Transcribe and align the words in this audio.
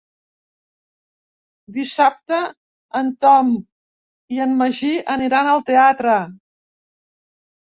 Dissabte 1.75 2.39
en 3.01 3.11
Tom 3.27 3.51
i 4.37 4.41
en 4.47 4.57
Magí 4.63 4.91
aniran 5.17 5.51
al 5.53 5.65
teatre. 5.69 6.17